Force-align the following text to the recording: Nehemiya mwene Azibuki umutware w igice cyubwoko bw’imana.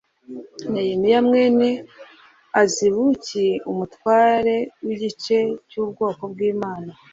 Nehemiya 0.71 1.19
mwene 1.27 1.67
Azibuki 2.61 3.47
umutware 3.71 4.55
w 4.83 4.85
igice 4.93 5.35
cyubwoko 5.69 6.21
bw’imana. 6.31 6.91